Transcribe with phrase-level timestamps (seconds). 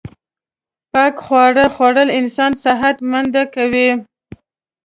[0.91, 3.89] پاک خواړه خوړل انسان صحت منده کوی